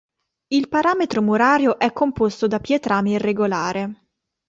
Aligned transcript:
Il 0.47 0.67
paramento 0.67 1.21
murario 1.21 1.77
è 1.77 1.93
composto 1.93 2.47
da 2.47 2.59
pietrame 2.59 3.11
irregolare. 3.11 4.07